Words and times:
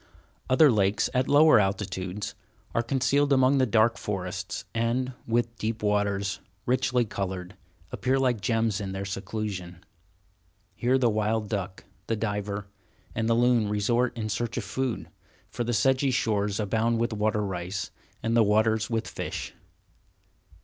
Other 0.49 0.71
lakes, 0.71 1.11
at 1.13 1.27
lower 1.27 1.59
altitudes, 1.59 2.33
are 2.73 2.81
concealed 2.81 3.31
among 3.31 3.59
the 3.59 3.67
dark 3.67 3.99
forests, 3.99 4.65
and, 4.73 5.13
with 5.27 5.55
deep 5.59 5.83
waters, 5.83 6.39
richly 6.65 7.05
colored, 7.05 7.55
appear 7.91 8.17
like 8.17 8.41
gems 8.41 8.81
in 8.81 8.93
their 8.93 9.05
seclusion. 9.05 9.83
Here 10.73 10.97
the 10.97 11.07
wild 11.11 11.49
duck, 11.49 11.83
the 12.07 12.15
diver, 12.15 12.65
and 13.13 13.29
the 13.29 13.35
loon 13.35 13.69
resort 13.69 14.17
in 14.17 14.27
search 14.27 14.57
of 14.57 14.63
food, 14.63 15.07
for 15.51 15.63
the 15.63 15.71
sedgy 15.71 16.09
shores 16.09 16.59
abound 16.59 16.97
with 16.97 17.13
water 17.13 17.45
rice, 17.45 17.91
and 18.23 18.35
the 18.35 18.41
waters 18.41 18.89
with 18.89 19.07
fish. 19.07 19.53